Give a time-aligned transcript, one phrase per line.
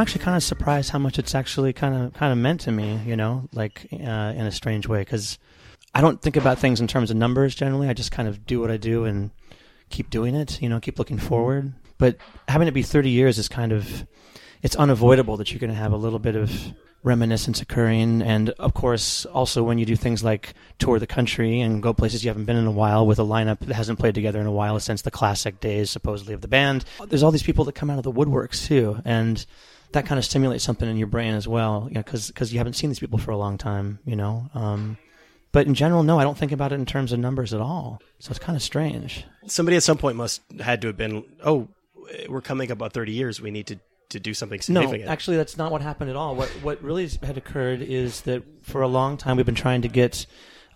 [0.00, 2.72] I'm actually kind of surprised how much it's actually kind of kind of meant to
[2.72, 5.38] me, you know, like uh, in a strange way, because
[5.94, 7.86] I don't think about things in terms of numbers generally.
[7.86, 9.30] I just kind of do what I do and
[9.90, 11.74] keep doing it, you know, keep looking forward.
[11.98, 12.16] But
[12.48, 14.06] having it be 30 years is kind of
[14.62, 16.50] it's unavoidable that you're going to have a little bit of
[17.02, 18.22] reminiscence occurring.
[18.22, 22.24] And of course, also when you do things like tour the country and go places
[22.24, 24.52] you haven't been in a while with a lineup that hasn't played together in a
[24.52, 27.90] while since the classic days, supposedly, of the band, there's all these people that come
[27.90, 28.98] out of the woodworks too.
[29.04, 29.44] And
[29.92, 32.74] that kind of stimulates something in your brain as well, you know, because you haven't
[32.74, 34.48] seen these people for a long time, you know.
[34.54, 34.98] Um,
[35.52, 38.00] but in general, no, I don't think about it in terms of numbers at all.
[38.20, 39.24] So it's kind of strange.
[39.46, 41.68] Somebody at some point must had to have been, oh,
[42.28, 43.40] we're coming up about 30 years.
[43.40, 43.78] We need to
[44.10, 45.04] to do something significant.
[45.04, 46.34] No, actually, that's not what happened at all.
[46.34, 49.88] What what really had occurred is that for a long time we've been trying to
[49.88, 50.26] get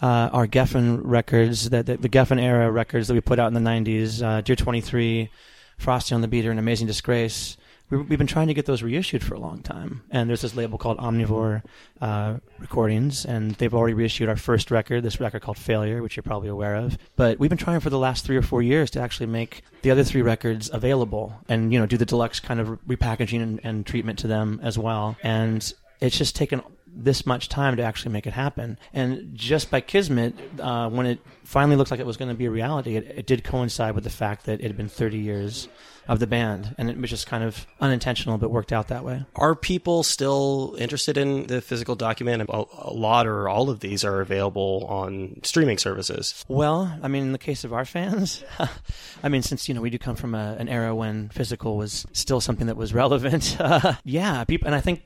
[0.00, 3.54] uh, our Geffen records, that the, the, Geffen era records that we put out in
[3.54, 5.30] the '90s, uh, Dear 23,
[5.78, 7.56] Frosting on the Beater, and Amazing Disgrace
[7.90, 10.02] we, have been trying to get those reissued for a long time.
[10.10, 11.62] And there's this label called Omnivore
[12.00, 16.22] uh, Recordings, and they've already reissued our first record, this record called Failure, which you're
[16.22, 16.96] probably aware of.
[17.16, 19.90] But we've been trying for the last three or four years to actually make the
[19.90, 23.86] other three records available, and you know, do the deluxe kind of repackaging and, and
[23.86, 25.16] treatment to them as well.
[25.22, 26.62] And it's just taken
[26.96, 28.78] this much time to actually make it happen.
[28.92, 32.46] And just by kismet, uh, when it finally looked like it was going to be
[32.46, 35.68] a reality, it, it, did coincide with the fact that it had been 30 years
[36.08, 39.24] of the band, and it was just kind of unintentional, but worked out that way.
[39.36, 42.42] Are people still interested in the physical document?
[42.48, 46.44] A, a lot or all of these are available on streaming services.
[46.48, 48.44] Well, I mean, in the case of our fans,
[49.22, 52.06] I mean, since you know we do come from a, an era when physical was
[52.12, 55.02] still something that was relevant, uh, yeah, people, and I think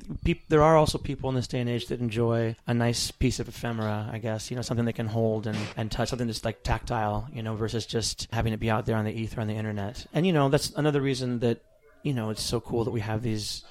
[0.48, 3.48] there are also people in this day and age that enjoy a nice piece of
[3.48, 4.08] ephemera.
[4.12, 7.28] I guess you know something they can hold and, and touch, something that's like tactile,
[7.32, 10.06] you know, versus just having it be out there on the ether on the internet.
[10.12, 11.60] And you know, that's another another reason that
[12.02, 13.62] you know it's so cool that we have these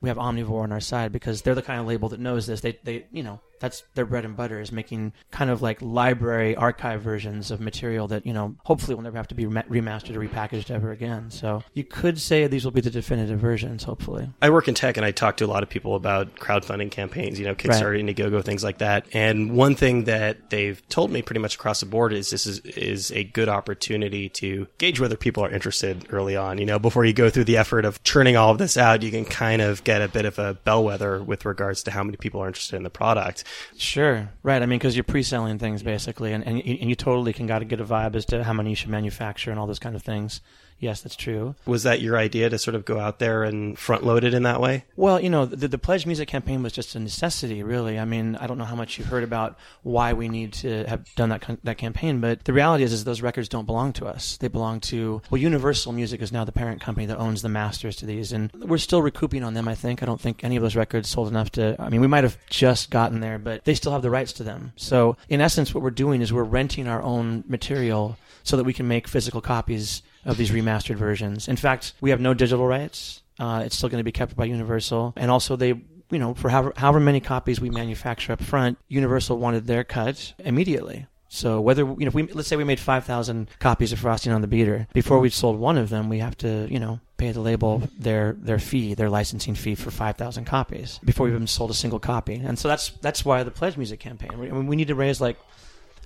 [0.00, 2.60] we have omnivore on our side because they're the kind of label that knows this.
[2.60, 6.56] They they you know that's their bread and butter is making kind of like library
[6.56, 10.20] archive versions of material that you know hopefully will never have to be remastered or
[10.20, 11.30] repackaged ever again.
[11.30, 14.28] So you could say these will be the definitive versions hopefully.
[14.42, 17.38] I work in tech and i talk to a lot of people about crowdfunding campaigns
[17.38, 18.16] you know kickstarter right.
[18.16, 19.06] indiegogo things like that.
[19.12, 22.60] And one thing that they've told me pretty much across the board is this is
[22.60, 26.58] is a good opportunity to gauge whether people are interested early on.
[26.58, 29.10] You know before you go through the effort of churning all of this out you
[29.10, 32.42] can kind of get a bit of a bellwether with regards to how many people
[32.42, 33.44] are interested in the product
[33.76, 34.62] Sure, right.
[34.62, 37.64] I mean, because you're pre-selling things basically, and, and, and you totally can got to
[37.64, 40.02] get a vibe as to how many you should manufacture and all those kind of
[40.02, 40.40] things.
[40.80, 41.56] Yes, that's true.
[41.66, 44.44] Was that your idea to sort of go out there and front load it in
[44.44, 44.84] that way?
[44.96, 47.98] Well, you know, the, the Pledge Music campaign was just a necessity, really.
[47.98, 51.12] I mean, I don't know how much you've heard about why we need to have
[51.16, 54.36] done that that campaign, but the reality is, is those records don't belong to us.
[54.36, 57.96] They belong to well, Universal Music is now the parent company that owns the masters
[57.96, 59.66] to these, and we're still recouping on them.
[59.66, 60.02] I think.
[60.02, 61.74] I don't think any of those records sold enough to.
[61.80, 64.44] I mean, we might have just gotten there, but they still have the rights to
[64.44, 64.72] them.
[64.76, 68.72] So, in essence, what we're doing is we're renting our own material so that we
[68.72, 71.48] can make physical copies of these remastered versions.
[71.48, 73.22] In fact, we have no digital rights.
[73.38, 75.80] Uh, it's still going to be kept by Universal, and also they
[76.10, 80.34] you know, for however, however many copies we manufacture up front, Universal wanted their cut
[80.38, 81.06] immediately.
[81.28, 84.40] So whether you know, we let's say we made five thousand copies of Frosting on
[84.40, 87.40] the Beater, before we sold one of them, we have to you know pay the
[87.40, 91.70] label their their fee, their licensing fee for five thousand copies before we've even sold
[91.70, 92.36] a single copy.
[92.36, 94.30] And so that's that's why the Pledge Music campaign.
[94.32, 95.36] I mean, we need to raise like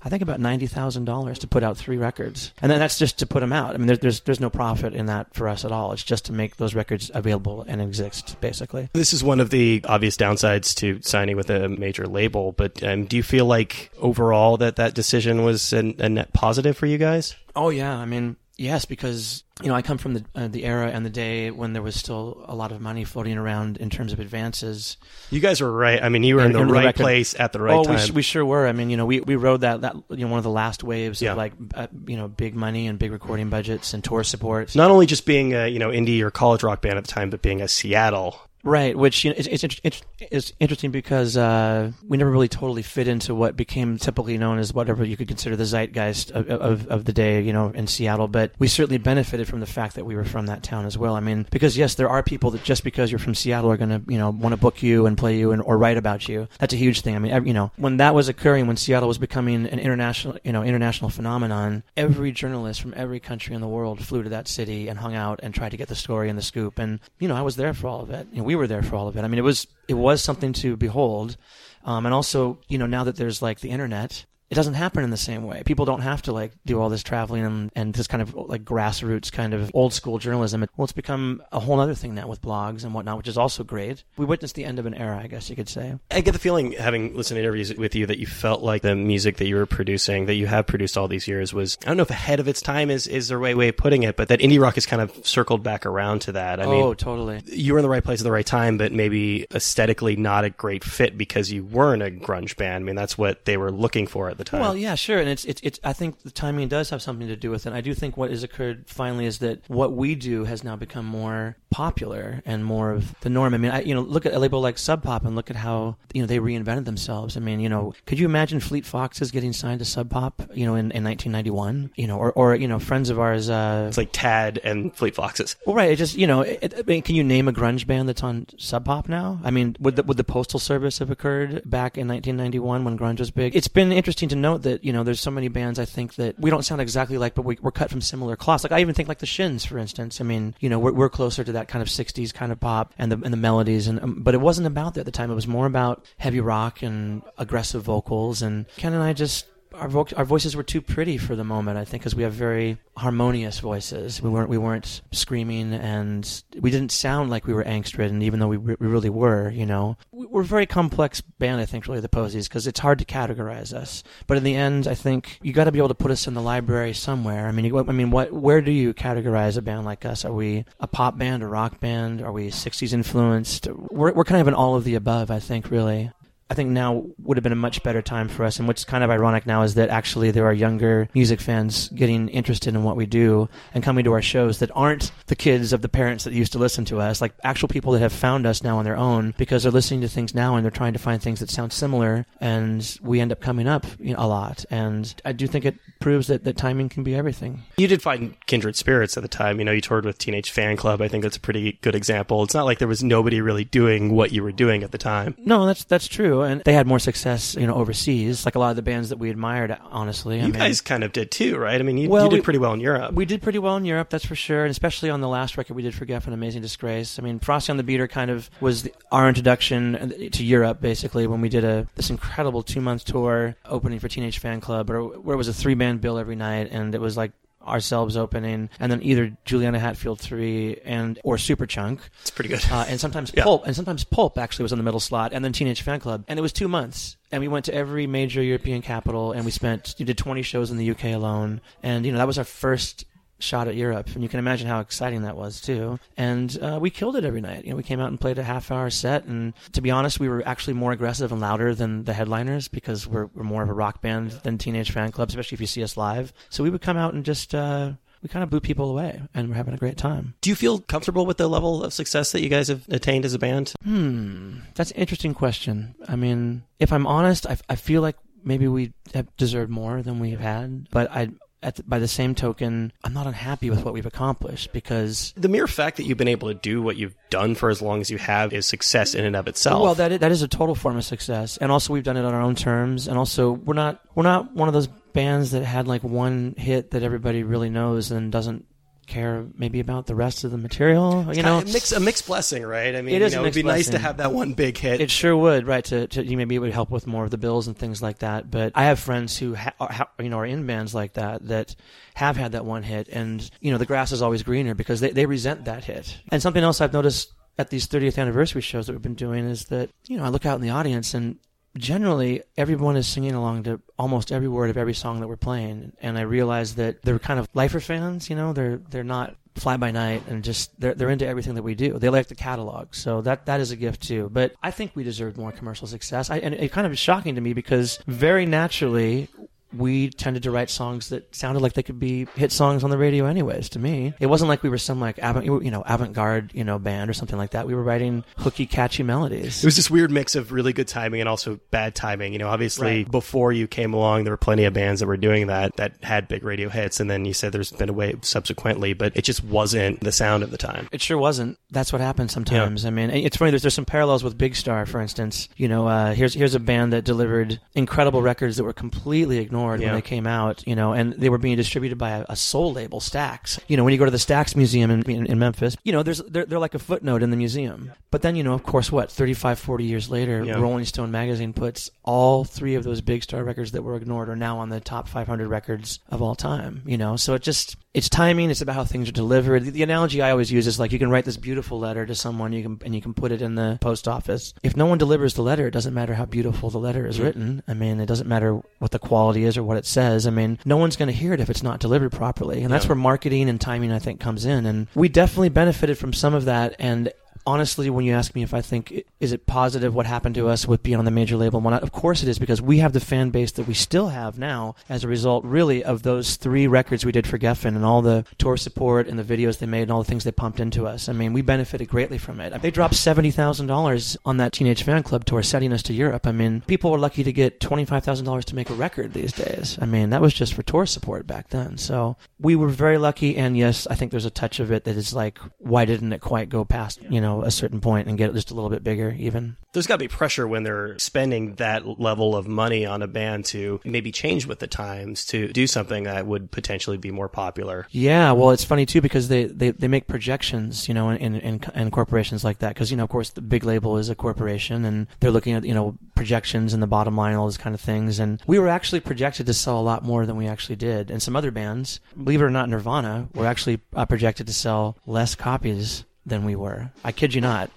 [0.04, 3.18] I think about ninety thousand dollars to put out three records, and then that's just
[3.20, 3.74] to put them out.
[3.74, 5.92] I mean, there, there's there's no profit in that for us at all.
[5.92, 8.88] It's just to make those records available and exist, basically.
[8.92, 12.52] This is one of the obvious downsides to signing with a major label.
[12.52, 16.76] But um, do you feel like overall that that decision was a, a net positive
[16.76, 17.34] for you guys?
[17.54, 20.88] Oh yeah, I mean, Yes, because you know I come from the uh, the era
[20.88, 24.12] and the day when there was still a lot of money floating around in terms
[24.12, 24.97] of advances.
[25.30, 26.03] You guys were right.
[26.03, 28.00] I mean, you were in the right place at the right oh, time.
[28.09, 28.66] We, we sure were.
[28.66, 30.82] I mean, you know, we, we rode that that you know one of the last
[30.82, 31.32] waves yeah.
[31.32, 34.74] of like uh, you know big money and big recording budgets and tour support.
[34.74, 37.30] Not only just being a you know indie or college rock band at the time,
[37.30, 42.16] but being a Seattle Right, which you know, it's, it's, it's, interesting because uh, we
[42.16, 45.64] never really totally fit into what became typically known as whatever you could consider the
[45.64, 48.28] zeitgeist of, of, of, the day, you know, in Seattle.
[48.28, 51.16] But we certainly benefited from the fact that we were from that town as well.
[51.16, 53.91] I mean, because yes, there are people that just because you're from Seattle are going
[53.91, 56.47] to, you know, want to book you and play you and or write about you.
[56.60, 57.16] That's a huge thing.
[57.16, 60.53] I mean, you know, when that was occurring, when Seattle was becoming an international, you
[60.53, 64.86] know, international phenomenon, every journalist from every country in the world flew to that city
[64.86, 66.78] and hung out and tried to get the story and the scoop.
[66.78, 68.28] And you know, I was there for all of it.
[68.30, 69.25] You know, we were there for all of it.
[69.25, 71.37] I mean, it was it was something to behold,
[71.84, 75.09] um, and also you know now that there's like the internet, it doesn't happen in
[75.09, 75.63] the same way.
[75.65, 78.66] People don't have to like do all this traveling and, and this kind of like
[78.66, 80.66] grassroots kind of old school journalism.
[80.77, 83.65] Well, it's become a whole other thing now with blogs and whatnot, which is also
[83.65, 84.04] great.
[84.19, 85.95] We witnessed the end of an era, I guess you could say.
[86.10, 88.95] I get the feeling, having listened to interviews with you, that you felt like the
[88.95, 91.97] music that you were producing, that you have produced all these years, was I don't
[91.97, 94.28] know if ahead of its time is is the right way of putting it, but
[94.28, 96.60] that indie rock has kind of circled back around to that.
[96.60, 97.43] I oh, mean, totally.
[97.47, 100.51] You were in the right place at the right time, but maybe aesthetically not a
[100.51, 102.84] great fit because you weren't a grunge band.
[102.84, 104.60] I mean, that's what they were looking for at the time.
[104.60, 107.36] Well, yeah, sure, and it's it's, it's I think the timing does have something to
[107.36, 107.72] do with it.
[107.72, 111.06] I do think what has occurred finally is that what we do has now become
[111.06, 113.54] more popular and more of the norm.
[113.54, 115.56] I mean, I, you know, look at a label like Sub Pop and look at
[115.56, 117.36] how you know they reinvented themselves.
[117.36, 120.42] I mean, you know, could you imagine Fleet Foxes getting signed to Sub Pop?
[120.54, 121.92] You know, in, in 1991.
[121.97, 123.48] You know, or or you know, friends of ours.
[123.48, 125.56] Uh, it's like Tad and Fleet Foxes.
[125.66, 125.91] Well, right.
[125.91, 128.47] It just you know, it, I mean, can you name a grunge band that's on
[128.59, 129.41] Sub Pop now?
[129.42, 133.18] I mean, would the, would the Postal Service have occurred back in 1991 when grunge
[133.18, 133.56] was big?
[133.56, 136.38] It's been interesting to note that you know, there's so many bands I think that
[136.38, 138.64] we don't sound exactly like, but we, are cut from similar cloths.
[138.64, 140.20] Like I even think like the Shins, for instance.
[140.20, 142.92] I mean, you know, we're, we're closer to that kind of 60s kind of pop
[142.98, 145.30] and the and the melodies, and um, but it wasn't about that at the time.
[145.30, 148.42] It was more about heavy rock and aggressive vocals.
[148.42, 151.78] And Ken and I just our vo- our voices were too pretty for the moment.
[151.78, 154.21] I think because we have very harmonious voices.
[154.21, 158.41] We weren't we weren't screaming, and we didn't sound like we were angst ridden, even
[158.41, 159.51] though we, re- we really were.
[159.51, 161.60] You know, we're a very complex band.
[161.60, 164.03] I think really the Posies because it's hard to categorize us.
[164.27, 166.34] But in the end, I think you got to be able to put us in
[166.34, 167.47] the library somewhere.
[167.47, 170.25] I mean, you, I mean, what where do you categorize a band like us?
[170.25, 172.21] Are we a pop band, a rock band?
[172.21, 173.68] Are we '60s influenced?
[173.91, 175.30] We're we're kind of an all of the above.
[175.30, 176.10] I think really.
[176.53, 178.59] I think now would have been a much better time for us.
[178.59, 182.28] And what's kind of ironic now is that actually there are younger music fans getting
[182.28, 185.81] interested in what we do and coming to our shows that aren't the kids of
[185.81, 188.63] the parents that used to listen to us, like actual people that have found us
[188.63, 191.22] now on their own because they're listening to things now and they're trying to find
[191.22, 192.27] things that sound similar.
[192.39, 194.66] And we end up coming up you know, a lot.
[194.71, 197.63] And I do think it proves that, that timing can be everything.
[197.78, 199.59] You did find kindred spirits at the time.
[199.59, 201.01] You know, you toured with Teenage Fanclub.
[201.01, 202.43] I think that's a pretty good example.
[202.43, 205.34] It's not like there was nobody really doing what you were doing at the time.
[205.39, 208.71] No, that's that's true and they had more success, you know, overseas, like a lot
[208.71, 209.77] of the bands that we admired.
[209.91, 211.80] Honestly, you I mean, guys kind of did too, right?
[211.80, 213.12] I mean, you, well, you did we, pretty well in Europe.
[213.15, 215.74] We did pretty well in Europe, that's for sure, and especially on the last record
[215.74, 217.18] we did for Geffen Amazing Disgrace.
[217.18, 221.27] I mean, Frosting on the Beater kind of was the, our introduction to Europe, basically,
[221.27, 225.34] when we did a this incredible two month tour opening for Teenage Fanclub, or where
[225.34, 227.33] it was a three band bill every night, and it was like
[227.66, 232.00] ourselves opening, and then either Juliana Hatfield three and or Superchunk.
[232.20, 232.64] It's pretty good.
[232.70, 233.44] Uh, and sometimes yeah.
[233.44, 236.38] Pulp, and sometimes Pulp actually was in the middle slot, and then Teenage Fanclub, and
[236.38, 237.16] it was two months.
[237.30, 240.70] And we went to every major European capital, and we spent we did 20 shows
[240.70, 243.06] in the UK alone, and you know that was our first
[243.42, 245.98] shot at Europe, and you can imagine how exciting that was too.
[246.16, 247.65] And uh, we killed it every night.
[247.65, 250.28] You know, we came out and played a half-hour set, and to be honest, we
[250.28, 253.74] were actually more aggressive and louder than the headliners because we're, we're more of a
[253.74, 256.33] rock band than Teenage fan Fanclub, especially if you see us live.
[256.50, 257.54] So we would come out and just.
[257.54, 257.92] Uh,
[258.23, 260.35] we kind of blew people away and we're having a great time.
[260.42, 263.35] Do you feel comfortable with the level of success that you guys have attained as
[263.35, 263.75] a band?
[263.83, 265.97] Hmm, that's an interesting question.
[266.06, 270.21] I mean, if I'm honest, I, I feel like maybe we have deserved more than
[270.21, 271.30] we've had, but I
[271.62, 275.66] the, by the same token, I'm not unhappy with what we've accomplished because the mere
[275.66, 278.18] fact that you've been able to do what you've done for as long as you
[278.18, 279.82] have is success in and of itself.
[279.82, 282.25] Well, that is, that is a total form of success, and also we've done it
[282.25, 285.64] on our own terms, and also we're not we're not one of those bands that
[285.64, 288.66] had like one hit that everybody really knows and doesn't
[289.06, 291.35] care maybe about the rest of the material.
[291.35, 292.94] You know, a, mix, a mixed blessing, right?
[292.94, 293.32] I mean, it is.
[293.32, 293.78] You know, it'd be blessing.
[293.78, 295.00] nice to have that one big hit.
[295.00, 295.85] It sure would, right?
[295.87, 298.18] To, to you maybe it would help with more of the bills and things like
[298.21, 298.50] that.
[298.50, 301.75] But I have friends who ha- are, you know are in bands like that that
[302.14, 305.11] have had that one hit, and you know the grass is always greener because they
[305.11, 306.18] they resent that hit.
[306.30, 309.66] And something else I've noticed at these 30th anniversary shows that we've been doing is
[309.66, 311.38] that you know I look out in the audience and
[311.76, 315.92] generally everyone is singing along to almost every word of every song that we're playing
[316.00, 318.52] and i realize that they're kind of lifer fans you know?
[318.52, 321.98] They're they're not fly by night and just they're they're into everything that we do.
[321.98, 324.30] They like the catalog so that that is a gift too.
[324.32, 326.30] But i think we deserve more commercial success.
[326.30, 329.28] I, and it kind of is shocking to me because very naturally
[329.76, 332.98] we tended to write songs that sounded like they could be hit songs on the
[332.98, 334.12] radio anyways to me.
[334.20, 337.12] It wasn't like we were some like avant you know avant-garde you know band or
[337.12, 337.66] something like that.
[337.66, 339.62] We were writing hooky catchy melodies.
[339.62, 342.32] It was this weird mix of really good timing and also bad timing.
[342.32, 343.10] You know obviously right.
[343.10, 346.28] before you came along there were plenty of bands that were doing that that had
[346.28, 349.42] big radio hits and then you said there's been a wave subsequently but it just
[349.44, 350.88] wasn't the sound of the time.
[350.92, 351.58] It sure wasn't.
[351.70, 352.82] That's what happens sometimes.
[352.84, 352.88] Yeah.
[352.88, 355.48] i mean it's funny there's, there's some parallels with big star for instance.
[355.56, 359.62] You know uh, here's here's a band that delivered incredible records that were completely ignored
[359.62, 359.87] ignored Yeah.
[359.87, 362.73] when they came out, you know, and they were being distributed by a, a soul
[362.73, 363.59] label, Stax.
[363.69, 366.02] You know, when you go to the Stax Museum in, in, in Memphis, you know,
[366.02, 367.92] there's they're, they're like a footnote in the museum.
[368.11, 370.54] But then, you know, of course, what 35, 40 years later, Yeah.
[370.61, 374.37] Rolling Stone magazine puts all three of those big star records that were ignored are
[374.37, 376.83] now on the top 500 records of all time.
[376.85, 378.50] You know, so it just it's timing.
[378.50, 379.64] It's about how things are delivered.
[379.64, 382.14] The, the analogy I always use is like you can write this beautiful letter to
[382.14, 384.54] someone, you can and you can put it in the post office.
[384.62, 387.62] If no one delivers the letter, it doesn't matter how beautiful the letter is written.
[387.69, 390.26] I mean, it doesn't matter what the quality is or what it says.
[390.26, 392.85] I mean, no one's going to hear it if it's not delivered properly, and that's
[392.85, 392.90] Yeah.
[392.90, 394.66] where marketing and timing I think comes in.
[394.66, 396.75] And we definitely benefited from some of that.
[396.78, 397.11] And
[397.46, 400.66] honestly, when you ask me if I think is it positive what happened to us
[400.66, 402.92] with being on the major label and whatnot, of course it is because we have
[402.92, 406.66] the fan base that we still have now as a result, really, of those three
[406.66, 409.82] records we did for Geffen and all the tour support and the videos they made
[409.82, 411.08] and all the things they pumped into us.
[411.08, 412.61] I mean, we benefited greatly from it.
[412.62, 416.26] They dropped seventy thousand dollars on that Teenage Fan Club tour, setting us to Europe.
[416.26, 419.12] I mean, people were lucky to get twenty five thousand dollars to make a record
[419.12, 419.78] these days.
[419.80, 421.78] I mean, that was just for tour support back then.
[421.78, 424.96] So we were very lucky, and yes, I think there's a touch of it that
[424.96, 428.34] is like, why didn't it quite go past you know a certain point and get
[428.34, 429.56] just a little bit bigger even?
[429.72, 433.46] There's got to be pressure when they're spending that level of money on a band
[433.46, 437.86] to maybe change with the times to do something that would potentially be more popular.
[437.90, 441.34] Yeah, well, it's funny too because they, they, they make projections, you know, in, in,
[441.36, 442.74] in, in corporations like that.
[442.74, 445.64] Because you know, of course, the big label is a corporation, and they're looking at
[445.64, 448.18] you know projections and the bottom line, all those kind of things.
[448.18, 451.10] And we were actually projected to sell a lot more than we actually did.
[451.10, 454.96] And some other bands, believe it or not, Nirvana, were actually uh, projected to sell
[455.06, 456.90] less copies than we were.
[457.04, 457.70] I kid you not.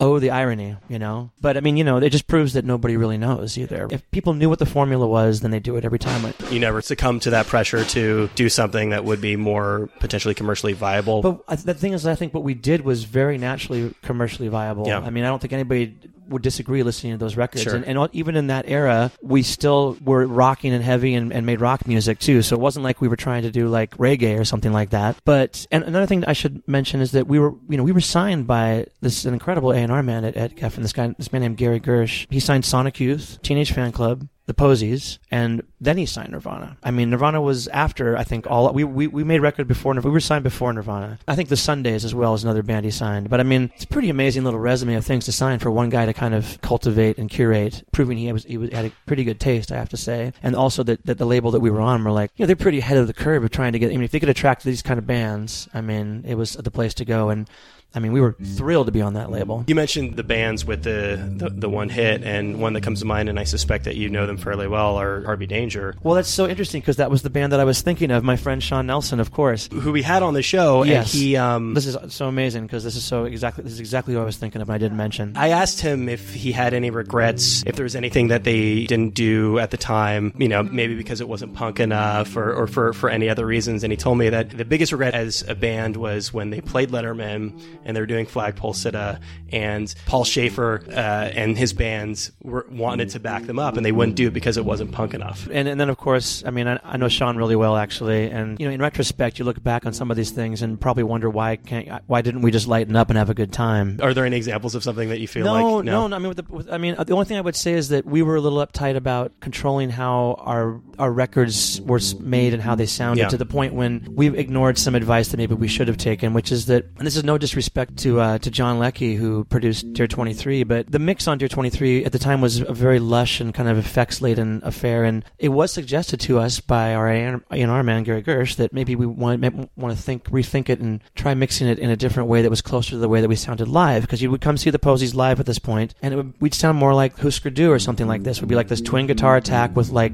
[0.00, 1.30] Oh, the irony, you know?
[1.40, 3.86] But I mean, you know, it just proves that nobody really knows either.
[3.88, 6.24] If people knew what the formula was, then they'd do it every time.
[6.24, 10.34] Like, You never succumb to that pressure to do something that would be more potentially
[10.34, 11.22] commercially viable.
[11.22, 14.88] But I- the thing is, I think what we did was very naturally commercially viable.
[14.88, 14.98] Yeah.
[14.98, 15.94] I mean, I don't think anybody
[16.32, 17.62] would disagree listening to those records.
[17.62, 17.74] Sure.
[17.74, 21.60] And, and even in that era, we still were rocking and heavy and, and made
[21.60, 22.42] rock music too.
[22.42, 25.16] So it wasn't like we were trying to do like reggae or something like that.
[25.24, 28.00] But and another thing I should mention is that we were, you know, we were
[28.00, 30.82] signed by this incredible A and R man at, at Geffen.
[30.82, 32.26] This guy, this man named Gary Gersh.
[32.30, 36.76] He signed Sonic Youth, Teenage Fan Club, the Posies, and then he signed Nirvana.
[36.82, 40.10] I mean, Nirvana was after I think all we we, we made record before Nirvana.
[40.10, 41.18] We were signed before Nirvana.
[41.28, 43.30] I think the Sundays as well as another band he signed.
[43.30, 45.90] But I mean, it's a pretty amazing little resume of things to sign for one
[45.90, 49.22] guy to kind of cultivate and curate, proving he was he was, had a pretty
[49.22, 50.32] good taste, I have to say.
[50.42, 52.56] And also that, that the label that we were on were like, you know, they're
[52.56, 53.90] pretty ahead of the curve of trying to get.
[53.90, 56.70] I mean, if they could attract these kind of bands, I mean, it was the
[56.70, 57.30] place to go.
[57.30, 57.48] And
[57.94, 59.64] I mean, we were thrilled to be on that label.
[59.66, 63.06] You mentioned the bands with the, the, the one hit, and one that comes to
[63.06, 66.28] mind, and I suspect that you know them fairly well, are Harvey Danger, Well, that's
[66.28, 68.24] so interesting because that was the band that I was thinking of.
[68.24, 69.68] My friend Sean Nelson, of course.
[69.72, 71.12] who we had on the show, Yes.
[71.12, 71.36] and he.
[71.36, 74.24] Um, This is so amazing because this is so exactly this is exactly what I
[74.24, 74.68] was thinking of.
[74.68, 75.36] and I didn't mention.
[75.36, 79.14] I asked him if he had any regrets, if there was anything that they didn't
[79.14, 82.92] do at the time, you know, maybe because it wasn't punk enough or, or for,
[82.92, 83.84] for any other reasons.
[83.84, 86.90] And he told me that the biggest regret as a band was when they played
[86.90, 89.20] Letterman and they were doing Flagpole Sitta
[89.50, 93.92] and Paul Shaffer uh, and his bands were, wanted to back them up and they
[93.92, 95.48] wouldn't do it because it wasn't punk enough.
[95.52, 98.58] and, and then of course, I mean, I, I know Sean really well actually, and
[98.60, 101.28] you know, in retrospect, you look back on some of these things and probably wonder
[101.28, 103.98] why can't why didn't we just lighten up and have a good time?
[104.02, 106.16] Are there any examples of something that you feel no, like no, no.
[106.16, 108.06] I mean, with the, with, I mean, the only thing I would say is that
[108.06, 112.74] we were a little uptight about controlling how our our records were made and how
[112.74, 113.28] they sounded Yeah.
[113.28, 116.52] to the point when we ignored some advice that maybe we should have taken, which
[116.52, 120.06] is that, and this is no disrespect to uh, to John Leckie who produced Dear
[120.06, 123.54] 23, but the mix on Dear 23 at the time was a very lush and
[123.54, 128.02] kind of effects laden affair, and it was suggested to us by our A&R man
[128.02, 129.42] Gary Gersh that maybe we want
[129.76, 132.60] want to think rethink it and try mixing it in a different way that was
[132.60, 135.14] closer to the way that we sounded live because you would come see the Posies
[135.14, 138.22] live at this point and would, we'd sound more like Husker Du or something like
[138.22, 138.40] this.
[138.40, 140.12] Would be like this twin guitar attack with like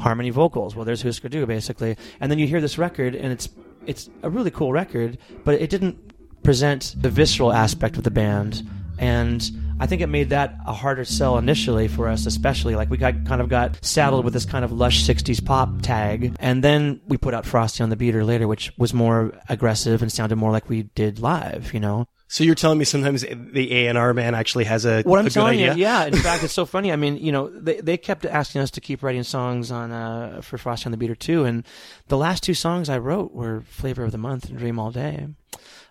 [0.00, 0.76] harmony vocals.
[0.76, 3.48] Well, there's Husker Du basically, and then you hear this record and it's
[3.86, 8.62] it's a really cool record, but it didn't present the visceral aspect of the band
[8.98, 12.96] and I think it made that a harder sell initially for us, especially like we
[12.96, 17.00] got kind of got saddled with this kind of lush '60s pop tag, and then
[17.06, 20.50] we put out Frosting on the Beater later, which was more aggressive and sounded more
[20.50, 21.72] like we did live.
[21.72, 25.26] You know, So you're telling me sometimes the A&R man actually has a, what I'm
[25.26, 25.74] a good telling idea?
[25.74, 26.06] you, yeah.
[26.06, 26.90] In fact, it's so funny.
[26.90, 30.40] I mean, you know, they they kept asking us to keep writing songs on uh,
[30.42, 31.64] for Frosting on the Beater too, and
[32.08, 35.28] the last two songs I wrote were Flavor of the Month and Dream All Day.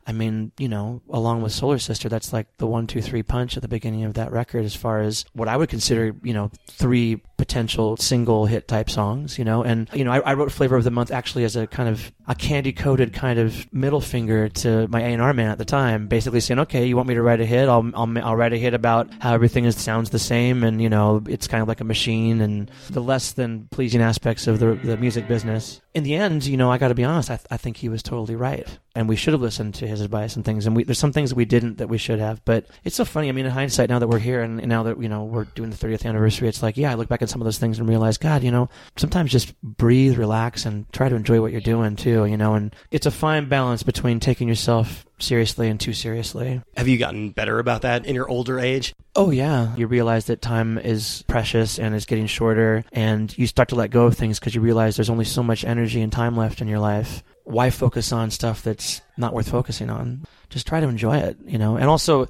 [0.06, 3.58] I mean, you know, along with Solar Sister, that's like the one, two, three punch
[3.58, 6.50] at the beginning of that record as far as what I would consider, you know,
[6.68, 9.64] three potential single hit type songs, you know.
[9.64, 12.12] And, you know, I, I wrote Flavor of the Month actually as a kind of
[12.26, 16.40] a candy coated kind of middle finger to my A&R man at the time, basically
[16.40, 17.68] saying, okay, you want me to write a hit?
[17.68, 20.90] I'll, I'll, I'll write a hit about how everything is, sounds the same and, you
[20.90, 24.76] know, it's kind of like a machine and the less than pleasing aspects of the,
[24.76, 25.82] the music business.
[25.98, 27.90] In the end, you know, I got to be honest, I, th- I think he
[27.90, 30.66] was totally right and we should have listened to his advice and things.
[30.66, 32.44] And we, there's some things we didn't that we should have.
[32.46, 33.30] But it's so funny.
[33.30, 35.46] I mean, in hindsight, now that we're here and, and now that you know we're
[35.46, 37.80] doing the 30th anniversary, it's like, yeah, I look back at some of those things
[37.80, 41.62] and realize, God, you know, sometimes just breathe, relax, and try to enjoy what you're
[41.62, 42.26] doing too.
[42.26, 46.62] You know, and it's a fine balance between taking yourself seriously and too seriously.
[46.76, 48.94] Have you gotten better about that in your older age?
[49.16, 53.70] Oh yeah, you realize that time is precious and is getting shorter, and you start
[53.70, 56.38] to let go of things because you realize there's only so much energy and time
[56.38, 60.26] left in your life why focus on stuff that's not worth focusing on?
[60.50, 61.76] Just try to enjoy it, you know.
[61.78, 62.28] And also, you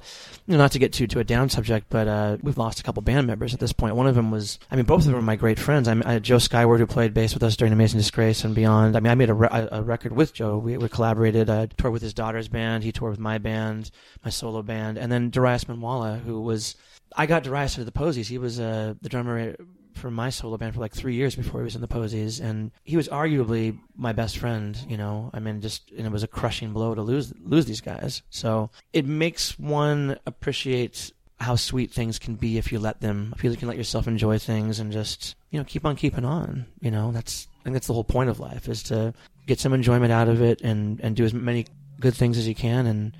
[0.48, 3.02] know, not to get too to a down subject, but uh, we've lost a couple
[3.02, 3.96] band members at this point.
[3.96, 5.88] One of them was, I mean, both of them are my great friends.
[5.88, 8.96] I, had Joe Skyward who played bass with us during Amazing Disgrace and beyond.
[8.96, 10.58] I mean, I made a, re- a record with Joe.
[10.58, 11.50] We, we collaborated.
[11.50, 12.84] I toured with his daughter's band.
[12.84, 13.90] He toured with my band,
[14.24, 16.76] my solo band, and then Darius Minwalla, who was.
[17.16, 18.28] I got Darius into the Posies.
[18.28, 19.56] He was uh, the drummer
[19.98, 22.70] for my solo band for like three years before he was in the Posies, and
[22.84, 24.78] he was arguably my best friend.
[24.88, 27.80] You know, I mean, just and it was a crushing blow to lose lose these
[27.80, 28.22] guys.
[28.30, 33.32] So it makes one appreciate how sweet things can be if you let them.
[33.36, 36.66] If you can let yourself enjoy things and just you know keep on keeping on.
[36.80, 39.14] You know, that's I think that's the whole point of life is to
[39.46, 41.66] get some enjoyment out of it and and do as many
[42.00, 43.16] good things as you can and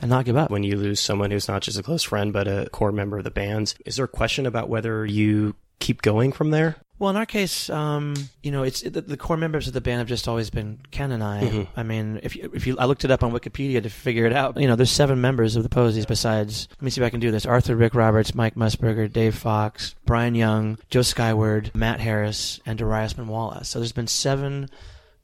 [0.00, 0.50] and not give up.
[0.50, 3.24] When you lose someone who's not just a close friend but a core member of
[3.24, 6.76] the band, is there a question about whether you keep going from there?
[6.98, 9.98] Well, in our case, um, you know, it's it, the, core members of the band
[9.98, 11.42] have just always been Ken and I.
[11.42, 11.80] Mm-hmm.
[11.80, 14.32] I mean, if you, if you, I looked it up on Wikipedia to figure it
[14.32, 14.60] out.
[14.60, 16.68] You know, there's seven members of the Posies besides.
[16.70, 19.96] Let me see if I can do this: Arthur, Rick Roberts, Mike Musburger, Dave Fox,
[20.06, 23.66] Brian Young, Joe Skyward, Matt Harris, and Darius Minwalla.
[23.66, 24.70] So there's been seven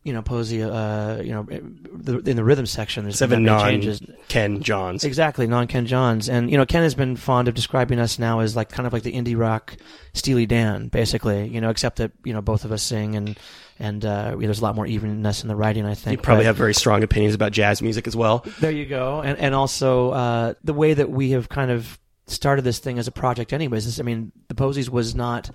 [0.05, 3.83] you know, Posey, uh, you know, in the rhythm section, there's seven non
[4.29, 5.05] Ken Johns.
[5.05, 8.41] Exactly, non Ken Johns, and you know, Ken has been fond of describing us now
[8.41, 9.77] as like kind of like the indie rock
[10.15, 11.49] Steely Dan, basically.
[11.49, 13.39] You know, except that you know both of us sing and
[13.79, 15.85] and uh, there's a lot more evenness in the writing.
[15.85, 18.45] I think you probably but, have very strong opinions about jazz music as well.
[18.61, 22.63] There you go, and and also uh, the way that we have kind of started
[22.63, 23.53] this thing as a project.
[23.53, 25.51] Anyways, this, I mean, the Posies was not.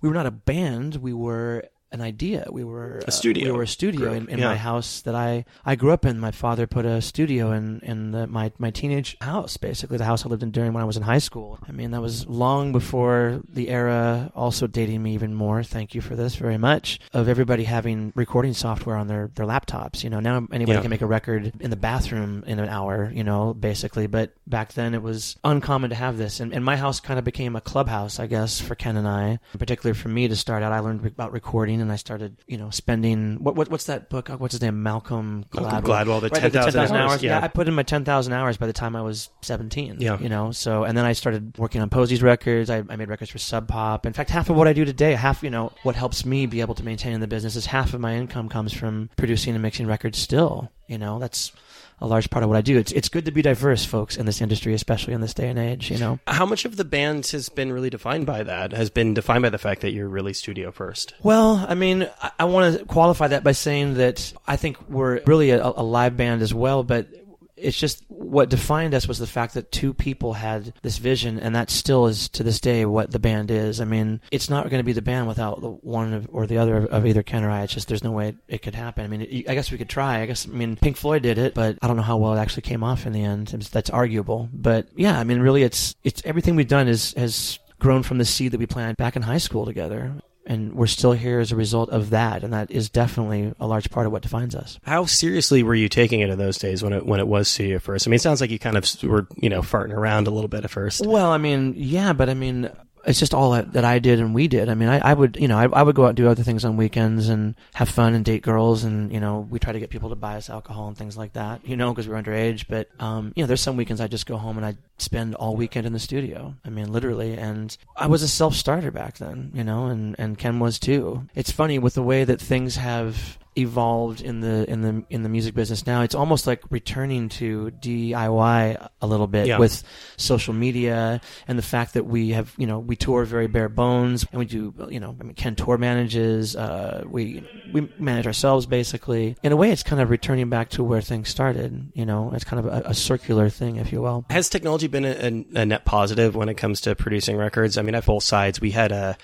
[0.00, 0.96] We were not a band.
[0.96, 2.46] We were an idea.
[2.50, 3.44] We were a studio.
[3.44, 4.48] Uh, we were a studio in, in yeah.
[4.48, 6.18] my house that I, I grew up in.
[6.18, 10.24] My father put a studio in in the, my my teenage house, basically the house
[10.24, 11.58] I lived in during when I was in high school.
[11.68, 14.32] I mean, that was long before the era.
[14.34, 15.62] Also dating me even more.
[15.62, 17.00] Thank you for this very much.
[17.12, 20.02] Of everybody having recording software on their their laptops.
[20.02, 20.82] You know, now anybody yeah.
[20.82, 23.10] can make a record in the bathroom in an hour.
[23.14, 24.06] You know, basically.
[24.06, 27.24] But back then it was uncommon to have this, and, and my house kind of
[27.24, 29.38] became a clubhouse, I guess, for Ken and I.
[29.58, 32.70] Particularly for me to start out, I learned about recording and I started, you know,
[32.70, 34.28] spending what, what what's that book?
[34.28, 34.82] What's his name?
[34.82, 35.82] Malcolm Gladwell.
[35.82, 36.90] Gladwell, the right, ten thousand hours.
[36.90, 37.22] hours.
[37.22, 37.38] Yeah.
[37.38, 37.44] yeah.
[37.44, 39.96] I put in my ten thousand hours by the time I was seventeen.
[40.00, 40.52] Yeah, you know.
[40.52, 42.70] So and then I started working on Posies records.
[42.70, 44.06] I, I made records for Sub Pop.
[44.06, 46.60] In fact, half of what I do today, half you know, what helps me be
[46.60, 49.86] able to maintain the business is half of my income comes from producing and mixing
[49.86, 50.18] records.
[50.18, 51.52] Still, you know, that's
[52.00, 52.78] a large part of what I do.
[52.78, 55.58] It's it's good to be diverse, folks, in this industry, especially in this day and
[55.58, 55.90] age.
[55.90, 58.72] You know, how much of the band has been really defined by that?
[58.72, 61.14] Has been defined by the fact that you're really studio first.
[61.22, 65.22] Well, I mean, I, I want to qualify that by saying that I think we're
[65.26, 67.08] really a, a live band as well, but
[67.56, 71.54] it's just what defined us was the fact that two people had this vision, and
[71.54, 73.80] that still is to this day what the band is.
[73.80, 76.86] I mean, it's not going to be the band without the one or the other
[76.86, 77.62] of either Ken or I.
[77.62, 79.04] It's just there's no way it could happen.
[79.04, 80.20] I mean, it, I guess we could try.
[80.20, 82.40] I guess I mean Pink Floyd did it, but I don't know how well it
[82.40, 83.48] actually came off in the end.
[83.48, 84.48] That's arguable.
[84.52, 88.24] But yeah, I mean, really, it's it's everything we've done is has grown from the
[88.24, 90.14] seed that we planted back in high school together
[90.46, 93.90] and we're still here as a result of that and that is definitely a large
[93.90, 94.78] part of what defines us.
[94.84, 97.78] How seriously were you taking it in those days when it when it was studio
[97.78, 98.06] first?
[98.06, 100.48] I mean it sounds like you kind of were you know farting around a little
[100.48, 101.06] bit at first.
[101.06, 102.70] Well i mean yeah but i mean
[103.06, 104.68] it's just all that, that I did and we did.
[104.68, 106.42] I mean, I, I would, you know, I, I, would go out and do other
[106.42, 108.82] things on weekends and have fun and date girls.
[108.82, 111.34] And, you know, we try to get people to buy us alcohol and things like
[111.34, 112.66] that, you know, because we're underage.
[112.68, 115.56] But, um, you know, there's some weekends I just go home and I spend all
[115.56, 116.54] weekend in the studio.
[116.64, 117.34] I mean, literally.
[117.34, 121.28] And I was a self starter back then, you know, and, and Ken was too.
[121.34, 125.28] It's funny with the way that things have evolved in the in the in the
[125.28, 126.02] music business now.
[126.02, 129.58] It's almost like returning to DIY a little bit Yeah.
[129.58, 129.82] with
[130.16, 134.26] social media and the fact that we have you know we tour very bare bones
[134.32, 138.66] and we do you know I mean Ken tour manages uh, we we manage ourselves
[138.66, 139.36] basically.
[139.42, 141.92] In a way, it's kind of returning back to where things started.
[141.94, 144.24] You know, it's kind of a, a circular thing, if you will.
[144.30, 147.76] Has technology been a, a, a net positive when it comes to producing records?
[147.78, 149.16] I mean, at both sides, we had a